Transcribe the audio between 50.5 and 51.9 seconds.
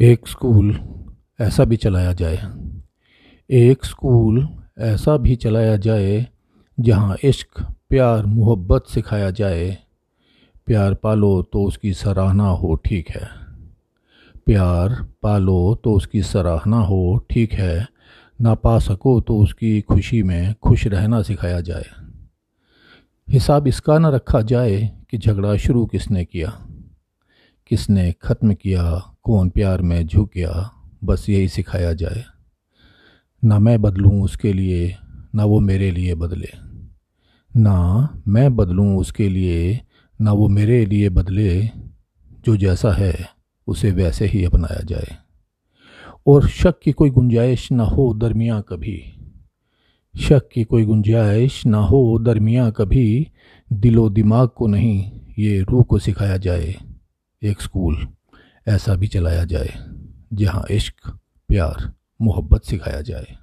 की कोई गुंजाइश ना